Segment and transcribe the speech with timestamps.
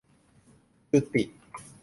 [0.91, 1.23] 'จุติ'